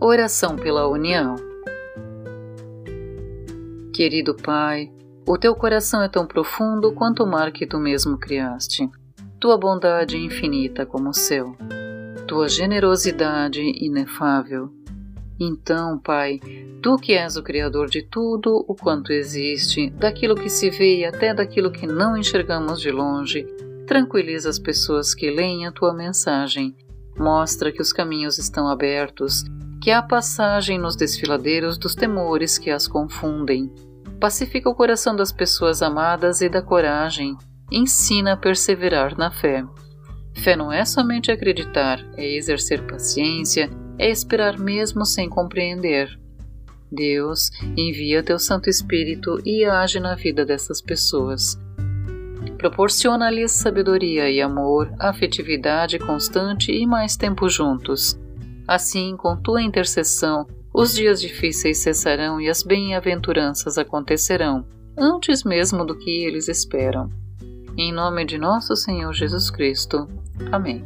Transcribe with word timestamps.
Oração 0.00 0.54
pela 0.54 0.86
União. 0.86 1.34
Querido 3.92 4.32
Pai, 4.32 4.92
o 5.26 5.36
teu 5.36 5.56
coração 5.56 6.00
é 6.00 6.08
tão 6.08 6.24
profundo 6.24 6.92
quanto 6.92 7.24
o 7.24 7.26
mar 7.26 7.50
que 7.50 7.66
tu 7.66 7.80
mesmo 7.80 8.16
criaste. 8.16 8.88
Tua 9.40 9.58
bondade 9.58 10.14
é 10.14 10.20
infinita 10.20 10.86
como 10.86 11.08
o 11.08 11.12
céu. 11.12 11.56
Tua 12.28 12.48
generosidade 12.48 13.60
inefável. 13.60 14.72
Então, 15.40 15.98
Pai, 15.98 16.38
tu 16.80 16.96
que 16.96 17.14
és 17.14 17.36
o 17.36 17.42
Criador 17.42 17.90
de 17.90 18.02
tudo 18.02 18.64
o 18.68 18.76
quanto 18.76 19.12
existe, 19.12 19.90
daquilo 19.90 20.36
que 20.36 20.48
se 20.48 20.70
vê 20.70 20.98
e 20.98 21.04
até 21.04 21.34
daquilo 21.34 21.72
que 21.72 21.88
não 21.88 22.16
enxergamos 22.16 22.80
de 22.80 22.92
longe, 22.92 23.44
tranquiliza 23.84 24.48
as 24.48 24.60
pessoas 24.60 25.12
que 25.12 25.28
leem 25.28 25.66
a 25.66 25.72
tua 25.72 25.92
mensagem. 25.92 26.76
Mostra 27.16 27.72
que 27.72 27.82
os 27.82 27.92
caminhos 27.92 28.38
estão 28.38 28.68
abertos 28.68 29.44
que 29.80 29.90
há 29.90 30.02
passagem 30.02 30.78
nos 30.78 30.96
desfiladeiros 30.96 31.78
dos 31.78 31.94
temores 31.94 32.58
que 32.58 32.70
as 32.70 32.88
confundem. 32.88 33.72
Pacifica 34.20 34.68
o 34.68 34.74
coração 34.74 35.14
das 35.14 35.30
pessoas 35.30 35.82
amadas 35.82 36.40
e 36.40 36.48
da 36.48 36.60
coragem. 36.60 37.36
Ensina 37.70 38.32
a 38.32 38.36
perseverar 38.36 39.16
na 39.16 39.30
fé. 39.30 39.64
Fé 40.34 40.56
não 40.56 40.72
é 40.72 40.84
somente 40.84 41.30
acreditar, 41.30 42.04
é 42.16 42.26
exercer 42.36 42.86
paciência, 42.86 43.70
é 43.98 44.08
esperar 44.10 44.58
mesmo 44.58 45.04
sem 45.04 45.28
compreender. 45.28 46.08
Deus 46.90 47.50
envia 47.76 48.22
teu 48.22 48.38
Santo 48.38 48.70
Espírito 48.70 49.40
e 49.44 49.64
age 49.64 50.00
na 50.00 50.14
vida 50.14 50.44
dessas 50.44 50.80
pessoas. 50.80 51.58
Proporciona-lhes 52.56 53.52
sabedoria 53.52 54.30
e 54.30 54.40
amor, 54.40 54.92
afetividade 54.98 55.98
constante 55.98 56.72
e 56.72 56.86
mais 56.86 57.16
tempo 57.16 57.48
juntos 57.48 58.18
Assim, 58.68 59.16
com 59.16 59.34
tua 59.34 59.62
intercessão, 59.62 60.46
os 60.74 60.94
dias 60.94 61.22
difíceis 61.22 61.78
cessarão 61.78 62.38
e 62.38 62.50
as 62.50 62.62
bem-aventuranças 62.62 63.78
acontecerão, 63.78 64.66
antes 64.96 65.42
mesmo 65.42 65.86
do 65.86 65.96
que 65.96 66.10
eles 66.24 66.48
esperam. 66.48 67.10
Em 67.78 67.90
nome 67.90 68.26
de 68.26 68.36
nosso 68.36 68.76
Senhor 68.76 69.14
Jesus 69.14 69.50
Cristo. 69.50 70.06
Amém. 70.52 70.84